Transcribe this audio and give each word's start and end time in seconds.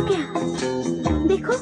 आ 0.00 0.02
गया? 0.02 0.18
देखो 1.26 1.52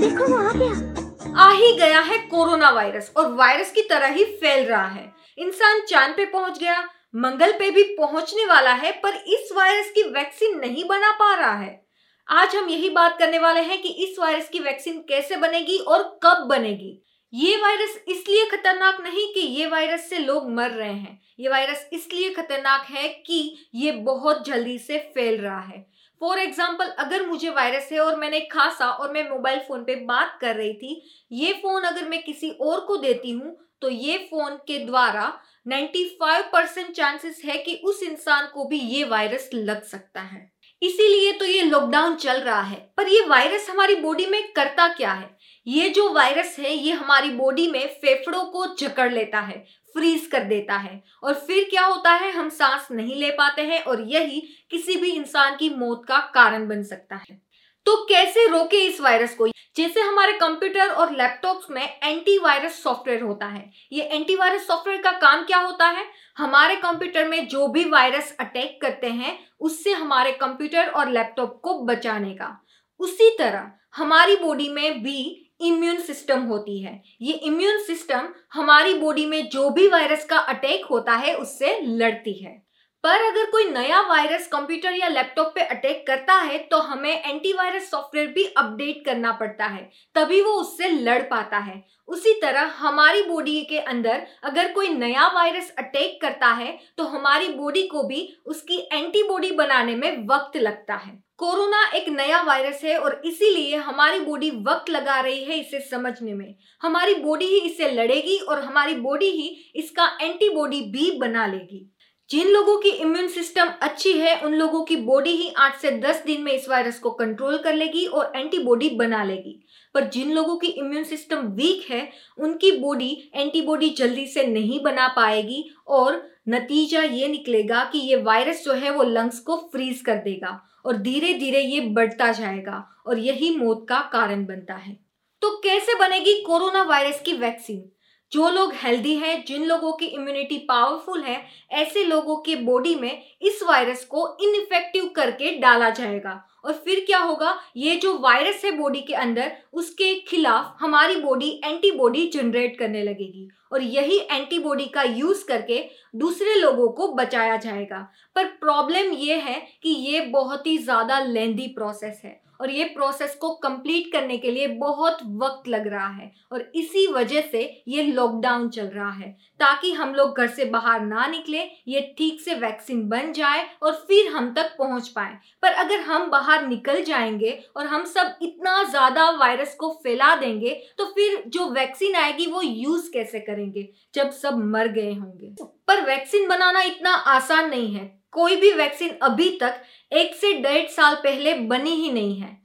देखो 0.00 0.26
वो 0.26 0.36
आ 0.36 0.52
गया। 0.52 1.42
आ 1.42 1.50
ही 1.50 1.72
गया 1.72 2.00
है 2.00 2.18
कोरोना 2.18 2.70
वायरस 2.70 3.12
और 3.16 3.32
वायरस 3.32 3.72
की 3.72 3.82
तरह 3.82 4.06
ही 4.06 4.24
फैल 4.24 4.64
रहा 4.64 4.86
है। 4.86 5.12
इंसान 5.38 5.80
चाँद 5.80 6.14
पे 6.16 6.24
पहुँच 6.24 6.58
गया, 6.58 6.88
मंगल 7.16 7.52
पे 7.52 7.70
भी 7.70 7.82
पहुँचने 7.82 8.44
वाला 8.44 8.72
है, 8.72 8.92
पर 8.92 9.14
इस 9.26 9.50
वायरस 9.56 9.90
की 9.90 10.02
वैक्सीन 10.02 10.58
नहीं 10.58 10.84
बना 10.84 11.10
पा 11.12 11.34
रहा 11.34 11.54
है। 11.54 11.86
आज 12.28 12.56
हम 12.56 12.68
यही 12.68 12.90
बात 12.90 13.18
करने 13.18 13.38
वाले 13.38 13.60
हैं 13.60 13.82
कि 13.82 13.88
इस 13.88 14.18
वायरस 14.18 14.48
की 14.48 14.58
वैक्सीन 14.58 14.98
कैसे 15.08 15.36
बनेगी 15.36 15.78
और 15.78 16.20
कब 16.22 16.46
बनेगी। 16.46 17.02
ये 17.32 17.56
वायरस 17.56 17.96
इसलिए 18.08 18.46
खतरनाक 18.46 19.00
नहीं 19.00 19.26
कि 19.34 19.40
ये 19.40 19.66
वायरस 19.66 20.08
से 20.10 20.18
लोग 20.18 20.50
मर 20.50 20.70
रहे 20.70 20.92
हैं। 20.92 21.20
ये 21.40 21.48
वायरस 21.48 21.88
इसलिए 21.92 22.30
खतरनाक 22.34 22.86
है 22.90 23.08
कि 23.26 23.68
ये 23.74 23.92
बहुत 24.02 24.44
जल्दी 24.46 24.78
से 24.78 24.98
फैल 25.14 25.40
रहा 25.40 25.60
है। 25.60 25.84
फॉर 26.20 26.38
एग्ज़ाम्पल 26.38 26.88
अगर 26.98 27.26
मुझे 27.26 27.50
वायरस 27.50 27.88
है 27.92 28.00
और 28.00 28.16
मैंने 28.16 28.40
खांसा 28.52 28.86
और 28.86 29.12
मैं 29.12 29.28
मोबाइल 29.30 29.58
फ़ोन 29.58 29.84
पे 29.84 29.94
बात 30.04 30.38
कर 30.40 30.56
रही 30.56 30.72
थी, 30.72 31.02
ये 31.32 31.52
फ़ोन 31.52 31.82
अगर 31.82 32.08
मैं 32.08 32.22
किसी 32.22 32.50
और 32.50 32.80
को 32.80 32.96
देती 32.96 33.30
हूँ 33.30 33.56
तो 33.82 33.88
ये 33.88 34.16
फ़ोन 34.30 34.56
के 34.66 34.78
द्वारा 34.86 35.32
95 35.68 36.42
परसेंट 36.52 36.90
चांसेस 36.90 37.40
है 37.44 37.56
कि 37.58 37.80
उस 37.84 38.02
इंसान 38.02 38.50
को 38.54 38.64
भी 38.64 38.78
ये 38.78 39.04
वायरस 39.04 39.50
लग 39.54 39.82
सकता 39.84 40.20
है। 40.22 40.50
इसीलिए 40.82 41.32
तो 41.32 41.44
ये 41.44 41.62
लॉकडाउन 41.62 42.14
चल 42.16 42.40
रहा 42.40 42.60
है। 42.60 42.76
पर 42.96 43.08
ये 43.08 43.20
वायरस 43.26 43.68
हमारी 43.70 43.94
बॉडी 43.94 44.26
में 44.26 44.52
करता 44.52 44.88
क्या 44.88 45.12
है? 45.12 45.36
ये 45.66 45.88
जो 45.88 46.12
वायरस 46.12 46.56
है, 46.58 46.74
ये 46.74 46.92
हमारी 46.92 47.30
बॉडी 47.30 47.66
में 47.70 47.86
फेफड़ों 47.94 48.44
को 48.44 48.66
जकड़ 48.74 49.12
लेता 49.12 49.40
है 49.40 49.64
फ्रीज 49.94 50.26
कर 50.26 50.44
देता 50.44 50.76
है। 50.76 51.02
और 51.22 51.34
फिर 51.34 51.66
क्या 51.70 51.84
होता 51.84 52.12
है? 52.12 52.30
हम 52.32 52.48
सांस 52.48 52.88
नहीं 52.90 53.16
ले 53.16 53.30
पाते 53.30 53.62
हैं 53.62 53.82
और 53.82 54.00
यही 54.00 54.40
किसी 54.70 54.96
भी 54.96 55.10
इंसान 55.10 55.56
की 55.56 55.68
मौत 55.70 56.04
का 56.08 56.18
कारण 56.34 56.68
बन 56.68 56.82
सकता 56.82 57.16
है। 57.16 57.49
तो 57.86 57.96
कैसे 58.06 58.46
रोके 58.46 58.84
इस 58.86 59.00
वायरस 59.00 59.34
को? 59.34 59.46
जैसे 59.76 60.00
हमारे 60.00 60.32
कंप्यूटर 60.32 60.88
और 60.88 61.12
लैपटॉप्स 61.12 61.70
में 61.70 61.82
एंटीवायरस 61.82 62.82
सॉफ्टवेयर 62.82 63.22
होता 63.22 63.46
है, 63.46 63.70
ये 63.92 64.04
एंटीवायरस 64.04 64.66
सॉफ्टवेयर 64.66 65.02
का 65.02 65.12
काम 65.12 65.44
क्या 65.44 65.58
होता 65.58 65.86
है? 65.88 66.04
हमारे 66.38 66.76
कंप्यूटर 66.76 67.28
में 67.28 67.46
जो 67.48 67.68
भी 67.68 67.84
वायरस 67.84 68.34
अटैक 68.40 68.78
करते 68.82 69.06
हैं, 69.06 69.38
उससे 69.60 69.92
हमारे 69.92 70.32
कंप्यूटर 70.32 70.88
और 70.88 71.10
लैपटॉप 71.10 71.60
को 71.64 71.78
बचाने 71.84 72.34
का। 72.34 72.56
उसी 73.00 73.30
तरह 73.38 73.70
हमारी 73.96 74.36
बॉडी 74.36 74.68
में 74.68 75.02
भी 75.02 75.46
इम्यून 75.60 75.98
सिस्टम 76.00 76.42
होती 76.42 76.80
है। 76.82 77.02
ये 77.22 77.32
इम्यून 77.32 77.78
सिस्टम 77.78 78.28
हमारी 78.52 78.94
बॉडी 78.94 79.26
में 79.26 79.48
जो 79.48 79.68
भी 79.70 79.88
वायरस 79.88 80.24
का 80.24 80.38
अटैक 80.38 80.84
होता 80.84 81.12
है, 81.12 81.34
उससे 81.34 81.78
लड़ती 81.80 82.32
है। 82.32 82.69
पर 83.04 83.22
अगर 83.22 83.50
कोई 83.50 83.64
नया 83.64 84.00
वायरस 84.00 84.46
कंप्यूटर 84.46 84.94
या 84.94 85.08
लैपटॉप 85.08 85.52
पे 85.54 85.60
अटैक 85.64 86.06
करता 86.06 86.34
है 86.34 86.58
तो 86.70 86.78
हमें 86.78 87.22
एंटीवायरस 87.22 87.90
सॉफ्टवेयर 87.90 88.26
भी 88.28 88.44
अपडेट 88.46 89.04
करना 89.04 89.30
पड़ता 89.32 89.66
है। 89.66 89.88
तभी 90.16 90.40
वो 90.42 90.52
उससे 90.52 90.88
लड़ 90.88 91.22
पाता 91.22 91.58
है। 91.58 91.82
उसी 92.08 92.32
तरह 92.40 92.72
हमारी 92.78 93.22
बॉडी 93.22 93.60
के 93.62 93.78
अंदर 93.80 94.26
अगर 94.44 94.72
कोई 94.72 94.88
नया 94.88 95.26
वायरस 95.34 95.72
अटैक 95.78 96.20
करता 96.22 96.46
है 96.54 96.78
तो 96.98 97.04
हमारी 97.06 97.48
बॉडी 97.50 97.86
को 97.86 98.02
भी 98.02 98.28
उसकी 98.46 98.78
एंटीबॉडी 98.92 99.50
बनाने 99.52 99.94
में 99.96 100.26
वक्त 100.26 100.56
लगता 100.56 100.94
है। 100.96 101.12
कोरोना 101.38 101.84
एक 101.94 102.08
नया 102.08 102.42
वायरस 102.42 102.80
है 102.84 102.98
और 102.98 103.20
इसीलिए 103.24 103.76
हमारी 103.78 104.18
बॉडी 104.20 104.50
वक्त 104.66 104.90
लगा 104.90 105.20
रही 105.20 105.44
है 105.44 105.58
इसे 105.58 105.80
समझने 105.80 106.34
में। 106.34 106.54
हमारी 106.82 107.14
बॉडी 107.16 107.46
ही 107.46 107.60
इसे 107.60 107.90
लड़ेगी 107.92 108.38
और 108.38 108.60
हमारी 108.60 108.94
बॉडी 108.96 109.30
ही 109.30 109.48
इसका 109.76 110.10
एंटीबॉडी 110.20 110.80
भी 110.90 111.10
बना 111.18 111.46
लेगी। 111.46 111.86
जिन 112.30 112.48
लोगों 112.48 112.76
की 112.78 112.88
इम्यून 112.88 113.28
सिस्टम 113.28 113.70
अच्छी 113.82 114.12
है, 114.12 114.34
उन 114.40 114.52
लोगों 114.54 114.82
की 114.84 114.96
बॉडी 114.96 115.30
ही 115.30 115.48
आठ 115.58 115.78
से 115.78 115.90
दस 115.90 116.22
दिन 116.26 116.42
में 116.42 116.52
इस 116.52 116.68
वायरस 116.68 116.98
को 116.98 117.10
कंट्रोल 117.10 117.56
कर 117.58 117.74
लेगी 117.74 118.04
और 118.06 118.32
एंटीबॉडी 118.36 118.90
बना 118.90 119.22
लेगी। 119.24 119.58
पर 119.94 120.04
जिन 120.08 120.30
लोगों 120.32 120.56
की 120.56 120.66
इम्यून 120.68 121.04
सिस्टम 121.04 121.46
वीक 121.56 121.90
है, 121.90 122.08
उनकी 122.38 122.70
बॉडी 122.72 123.10
एंटीबॉडी 123.34 123.88
जल्दी 123.88 124.26
से 124.26 124.46
नहीं 124.46 124.80
बना 124.82 125.08
पाएगी 125.08 125.64
और 125.88 126.22
नतीजा 126.48 127.02
ये 127.02 127.28
निकलेगा 127.28 127.84
कि 127.84 127.98
ये 128.00 128.22
वायरस 128.22 128.64
जो 128.64 128.74
है 128.74 128.90
वो 128.90 129.02
लंग्स 129.02 129.38
को 129.40 129.56
फ्रीज 129.72 130.00
कर 130.00 130.16
देगा 130.16 130.60
और 130.86 130.96
धीरे 130.98 131.34
धीरे 131.34 131.60
ये 131.60 131.80
बढ़ता 131.80 132.32
जाएगा 132.32 132.84
और 133.06 133.18
यही 133.18 133.56
मौत 133.56 133.86
का 133.88 134.00
कारण 134.12 134.44
बनता 134.46 134.74
है। 134.74 134.98
तो 135.42 135.56
कैसे 135.56 135.98
बनेगी 135.98 136.42
कोरोना 136.42 136.82
वायरस 136.82 137.20
की 137.20 137.32
वैक्सीन 137.32 137.88
जो 138.32 138.48
लोग 138.50 138.72
हेल्दी 138.74 139.14
हैं, 139.14 139.44
जिन 139.44 139.64
लोगों 139.64 139.92
की 139.92 140.06
इम्यूनिटी 140.06 140.58
पावरफुल 140.58 141.22
है, 141.22 141.42
ऐसे 141.70 142.04
लोगों 142.04 142.36
के 142.36 142.56
बॉडी 142.56 142.94
में 142.94 143.22
इस 143.42 143.62
वायरस 143.62 144.04
को 144.04 144.26
इनइफेक्टिव 144.42 145.08
करके 145.08 145.50
डाला 145.58 145.90
जाएगा। 145.90 146.44
और 146.64 146.72
फिर 146.74 147.04
क्या 147.06 147.18
होगा? 147.18 147.54
ये 147.76 147.96
जो 147.96 148.16
वायरस 148.18 148.64
है 148.64 148.70
बॉडी 148.70 149.00
के 149.00 149.14
अंदर, 149.14 149.52
उसके 149.72 150.14
खिलाफ 150.20 150.76
हमारी 150.80 151.16
बॉडी 151.16 151.48
एंटीबॉडी 151.64 152.26
जनरेट 152.26 152.78
करने 152.78 153.02
लगेगी। 153.02 153.48
और 153.72 153.82
यही 153.82 154.18
एंटीबॉडी 154.18 154.86
का 154.86 155.02
यूज़ 155.02 155.44
करके 155.46 155.82
दूसरे 156.16 156.54
लोगों 156.54 156.88
को 156.88 157.08
बचाया 157.08 157.56
जाएगा। 157.56 158.06
पर 158.36 158.44
प्रॉब्लम 158.44 159.12
ये 159.12 159.36
है 159.36 159.60
कि 159.82 159.90
ये 159.90 160.20
बहुत 160.20 160.66
ही 160.66 160.76
ज़्यादा 160.78 161.20
लेंदी 161.20 161.66
प्रोसेस 161.66 162.20
है। 162.24 162.40
और 162.60 162.70
ये 162.70 162.84
प्रोसेस 162.86 163.34
को 163.34 163.50
कंप्लीट 163.56 164.10
करने 164.12 164.36
के 164.38 164.50
लिए 164.50 164.66
बहुत 164.78 165.18
वक्त 165.36 165.68
लग 165.68 165.86
रहा 165.86 166.08
है 166.08 166.30
और 166.52 166.70
इसी 166.74 167.06
वजह 167.12 167.40
से 167.42 167.62
ये 167.88 168.02
लॉकडाउन 168.02 168.68
चल 168.70 168.86
रहा 168.86 169.10
है 169.10 169.30
ताकि 169.60 169.92
हम 169.92 170.14
लोग 170.14 170.36
घर 170.36 170.46
से 170.48 170.64
बाहर 170.66 171.00
ना 171.00 171.26
निकले, 171.26 171.62
ये 171.88 172.00
ठीक 172.18 172.40
से 172.40 172.54
वैक्सीन 172.56 173.02
बन 173.08 173.32
जाए 173.32 173.66
और 173.82 173.92
फिर 174.08 174.32
हम 174.32 174.52
तक 174.54 174.74
पहुँच 174.78 175.08
पाए। 175.08 175.38
पर 175.62 175.72
अगर 175.74 176.00
हम 176.02 176.30
बाहर 176.30 176.66
निकल 176.66 177.02
जाएँगे 177.04 177.58
और 177.76 177.86
हम 177.86 178.04
सब 178.06 178.36
इतना 178.42 178.82
ज़्यादा 178.84 179.30
वायरस 179.30 179.74
को 179.74 179.90
फैला 180.04 180.34
देंगे 180.36 180.70
तो 180.98 181.04
फिर 181.06 181.42
जो 181.48 181.68
वैक्सीन 181.70 182.16
आएगी 182.16 182.46
वो 182.46 182.62
यूज़ 182.62 183.10
कैसे 183.12 183.40
करेंगे 183.40 183.88
जब 184.14 184.30
सब 184.32 184.58
मर 184.66 184.88
गए 184.90 185.12
होंगे? 185.14 185.54
पर 185.88 186.04
वैक्सीन 186.06 186.48
बनाना 186.48 186.82
इतना 186.82 187.10
आसान 187.10 187.70
नहीं 187.70 187.94
है। 187.94 188.19
कोई 188.32 188.56
भी 188.56 188.72
वैक्सीन 188.72 189.18
अभी 189.22 189.48
तक 189.58 189.82
एक 190.12 190.34
से 190.34 190.52
डेढ़ 190.52 190.88
साल 190.88 191.14
पहले 191.14 191.54
बनी 191.54 191.94
ही 191.94 192.10
नहीं 192.12 192.40
है। 192.40 192.58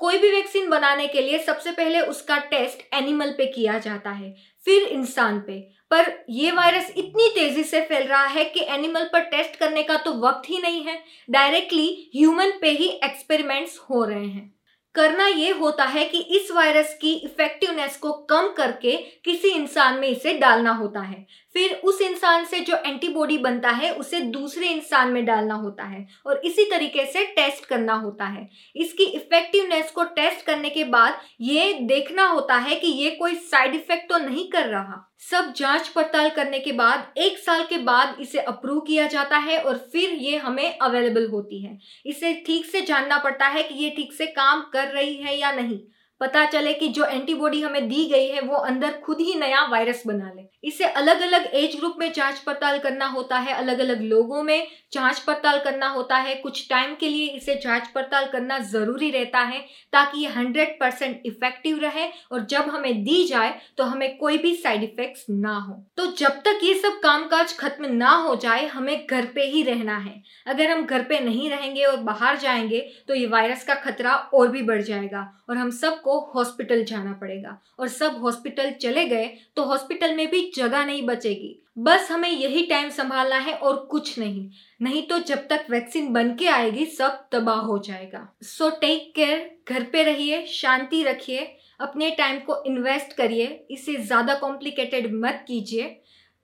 कोई 0.00 0.18
भी 0.18 0.30
वैक्सीन 0.30 0.68
बनाने 0.70 1.06
के 1.08 1.20
लिए 1.20 1.38
सबसे 1.38 1.70
पहले 1.72 2.00
उसका 2.00 2.38
टेस्ट 2.38 2.94
एनिमल 2.94 3.30
पे 3.30 3.46
किया 3.46 3.78
जाता 3.78 4.10
है, 4.10 4.34
फिर 4.64 4.82
इंसान 4.82 5.38
पे। 5.40 5.58
पर 5.90 6.12
यह 6.30 6.54
वायरस 6.54 6.90
इतनी 6.96 7.28
तेज़ी 7.28 7.62
से 7.64 7.80
फैल 7.80 8.06
रहा 8.06 8.24
है 8.26 8.44
कि 8.44 8.64
एनिमल 8.64 9.04
पर 9.04 9.20
टेस्ट 9.20 9.56
करने 9.56 9.82
का 9.82 9.96
तो 9.96 10.12
वक्त 10.20 10.50
ही 10.50 10.58
नहीं 10.58 10.82
है। 10.84 10.98
डायरेक्टली 11.30 12.10
ह्यूमन 12.16 12.52
पे 12.60 12.70
ही 12.70 12.88
एक्सपेरिमेंट्स 13.04 13.78
हो 13.80 14.04
रहे 14.04 14.26
हैं। 14.26 14.53
करना 14.94 15.26
ये 15.26 15.50
होता 15.50 15.84
है 15.84 16.04
कि 16.04 16.18
इस 16.36 16.50
वायरस 16.50 16.96
की 17.00 17.12
इफेक्टिवनेस 17.14 17.96
को 17.96 18.12
कम 18.30 18.48
करके 18.48 18.96
किसी 19.24 19.48
इंसान 19.48 19.98
में 19.98 20.08
इसे 20.08 20.32
डालना 20.38 20.72
होता 20.72 21.00
है। 21.00 21.26
फिर 21.54 21.74
उस 21.84 22.00
इंसान 22.00 22.44
से 22.44 22.60
जो 22.60 22.76
एंटीबॉडी 22.76 23.38
बनता 23.38 23.70
है, 23.70 23.90
उसे 23.90 24.20
दूसरे 24.20 24.68
इंसान 24.68 25.12
में 25.12 25.24
डालना 25.24 25.54
होता 25.54 25.84
है 25.84 26.06
और 26.26 26.40
इसी 26.44 26.64
तरीके 26.64 27.06
से 27.06 27.24
टेस्ट 27.26 27.64
करना 27.64 27.94
होता 27.94 28.24
है। 28.24 28.48
इसकी 28.76 29.04
इफेक्टिवनेस 29.04 29.90
को 29.90 30.04
टेस्ट 30.04 30.46
करने 30.46 30.70
के 30.70 30.84
बाद 30.84 31.20
ये 31.40 31.72
देखना 31.82 32.26
होता 32.26 32.56
है 32.56 32.76
कि 32.76 32.86
ये 32.86 33.10
कोई 33.10 33.34
साइड 33.34 33.74
इफ़ेक्ट 33.74 34.08
तो 34.08 34.18
नहीं 34.18 34.48
कर 34.50 34.68
रहा। 34.68 35.00
सब 35.20 35.52
जाँच 35.56 35.88
पड़ताल 35.88 36.28
करने 36.30 36.58
के 36.58 36.72
बाद, 36.72 37.12
एक 37.18 37.38
साल 37.38 37.64
के 37.64 37.78
बाद 37.78 38.16
इसे 38.20 38.38
अप्रूव 38.40 38.80
किया 38.80 39.06
जाता 39.06 39.36
है 39.38 39.58
और 39.60 39.78
फिर 39.92 40.10
ये 40.14 40.36
हमें 40.38 40.78
अवेलेबल 40.78 41.26
होती 41.28 41.62
है। 41.62 41.78
इसे 42.06 42.32
ठीक 42.46 42.66
से 42.66 42.80
जानना 42.82 43.18
पड़ता 43.18 43.46
है 43.48 43.62
कि 43.62 43.74
ये 43.74 43.90
ठीक 43.90 44.12
से 44.12 44.26
काम 44.26 44.62
कर 44.72 44.88
रही 44.88 45.14
है 45.16 45.36
या 45.38 45.52
नहीं। 45.52 45.78
पता 46.24 46.44
चले 46.46 46.72
कि 46.74 46.86
जो 46.88 47.04
एंटीबॉडी 47.04 47.60
हमें 47.62 47.88
दी 47.88 48.04
गई 48.08 48.28
है, 48.28 48.40
वो 48.40 48.56
अंदर 48.56 48.92
खुद 49.04 49.20
ही 49.20 49.34
नया 49.34 49.64
वायरस 49.66 50.02
बना 50.06 50.30
ले। 50.36 50.42
इसे 50.64 50.84
अलग 50.84 51.20
अलग 51.22 51.48
एज 51.54 51.76
ग्रुप 51.76 51.96
में 51.98 52.12
जाँच 52.12 52.38
पड़ताल 52.38 52.78
करना 52.78 53.06
होता 53.06 53.38
है 53.38 53.54
अलग 53.54 53.78
अलग 53.78 54.00
लोगों 54.02 54.42
में 54.42 54.66
जाँच 54.92 55.18
पड़ताल 55.18 55.58
करना 55.58 55.88
होता 55.88 56.16
है। 56.18 56.34
कुछ 56.34 56.68
टाइम 56.70 56.94
के 56.94 57.08
लिए 57.08 57.26
इसे 57.28 57.54
जाँच 57.54 57.88
पड़ताल 57.94 58.26
करना 58.26 58.58
ज़रूरी 58.70 59.10
रहता 59.10 59.40
है, 59.40 59.60
ताकि 59.92 60.20
ये 60.20 60.28
हंड्रेड 60.28 60.78
परसेंट 60.80 61.22
इफ़ेक्टिव 61.26 61.78
रहे 61.80 62.08
और 62.32 62.44
जब 62.46 62.70
हमें 62.70 63.02
दी 63.04 63.24
जाए 63.26 63.54
तो 63.78 63.84
हमें 63.84 64.16
कोई 64.18 64.38
भी 64.38 64.54
साइड 64.54 64.82
इफेक्ट्स 64.82 65.26
ना 65.30 65.56
हो। 65.58 65.74
तो 65.96 66.06
जब 66.14 66.40
तक 66.44 66.60
ये 66.64 66.74
सब 66.76 66.98
कामकाज 67.02 67.56
खत्म 67.58 67.92
ना 67.94 68.10
हो 68.18 68.34
जाए, 68.36 68.66
हमें 68.66 69.06
घर 69.06 69.26
पे 69.34 69.46
ही 69.46 69.62
रहना 69.62 69.98
है। 69.98 70.22
अगर 70.46 70.70
हम 70.70 70.86
घर 70.86 71.02
पे 71.02 71.20
नहीं 71.20 71.50
रहेंगे 71.50 71.84
और 71.84 71.96
बाहर 72.04 72.38
जाएँगे 72.38 72.80
तो 73.08 73.14
ये 73.14 73.26
वायरस 73.28 73.64
का 73.64 73.74
खतरा 73.84 74.14
और 74.34 74.48
भी 74.48 74.62
बढ़ 74.64 74.82
जाएगा 74.82 75.30
और 75.50 75.56
हम 75.56 75.70
सबको 75.72 76.13
हॉस्पिटल 76.34 76.84
जाना 76.84 77.12
पड़ेगा। 77.12 77.58
और 77.78 77.88
सब 77.88 78.20
हॉस्पिटल 78.22 78.70
चले 78.72 79.04
गए 79.06 79.26
तो 79.56 79.64
हॉस्पिटल 79.64 80.14
में 80.16 80.26
भी 80.30 80.50
जगह 80.56 80.84
नहीं 80.84 81.02
बचेगी। 81.06 81.56
बस 81.78 82.10
हमें 82.10 82.30
यही 82.30 82.62
टाइम 82.66 82.90
संभालना 82.90 83.38
है 83.38 83.54
और 83.54 83.76
कुछ 83.90 84.18
नहीं। 84.18 84.48
नहीं 84.80 85.02
तो 85.02 85.18
जब 85.20 85.46
तक 85.48 85.66
वैक्सीन 85.70 86.12
बन 86.12 86.34
के 86.34 86.48
आएगी, 86.48 86.84
सब 86.86 87.24
तबाह 87.32 87.60
हो 87.60 87.78
जाएगा। 87.78 88.28
सो 88.42 88.70
टेक 88.70 89.12
केयर 89.16 89.50
घर 89.68 89.82
पे 89.82 90.02
रहिए, 90.02 90.44
शांति 90.46 91.02
रखिए, 91.02 91.46
अपने 91.80 92.10
टाइम 92.10 92.38
को 92.40 92.62
इन्वेस्ट 92.66 93.12
करिए, 93.12 93.46
इसे 93.70 93.94
ज़्यादा 93.96 94.34
कॉम्प्लिकेटेड 94.34 95.10
मत 95.14 95.44
कीजिए। 95.48 95.84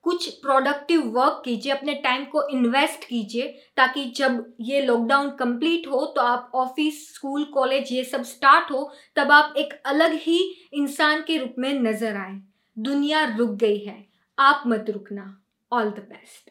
कुछ 0.05 0.27
प्रोडक्टिव 0.35 1.01
वर्क 1.09 1.41
कीजिए, 1.45 1.71
अपने 1.71 1.93
टाइम 1.95 2.23
को 2.25 2.47
इन्वेस्ट 2.49 3.03
कीजिए, 3.03 3.47
ताकि 3.77 4.05
जब 4.15 4.45
ये 4.61 4.81
लॉकडाउन 4.81 5.29
कंप्लीट 5.39 5.87
हो 5.87 6.05
तो 6.05 6.21
आप 6.21 6.51
ऑफ़िस 6.55 7.03
स्कूल 7.13 7.43
कॉलेज 7.53 7.91
ये 7.91 8.03
सब 8.03 8.23
स्टार्ट 8.25 8.71
हो, 8.71 8.91
तब 9.15 9.31
आप 9.31 9.53
एक 9.57 9.73
अलग 9.85 10.13
ही 10.21 10.39
इंसान 10.73 11.21
के 11.21 11.37
रूप 11.37 11.55
में 11.59 11.73
नज़र 11.81 12.17
आए। 12.17 12.39
दुनिया 12.77 13.23
रुक 13.37 13.51
गई 13.57 13.77
है। 13.77 14.05
आप 14.37 14.63
मत 14.67 14.89
रुकना। 14.89 15.37
All 15.71 15.89
the 15.89 16.07
best 16.09 16.49